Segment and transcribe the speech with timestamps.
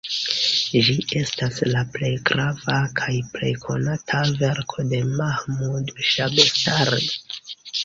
[0.85, 7.09] Ĝi estas la plej grava kaj plej konata verko de Mahmud Ŝabestari.